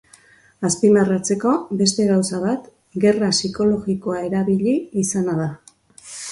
Azpimarratzeko 0.69 1.51
beste 1.81 2.07
gauza 2.13 2.41
bat 2.47 2.65
gerra 3.05 3.31
psikologikoa 3.37 4.27
erabili 4.33 4.75
izana 5.07 5.41
da. 5.45 5.49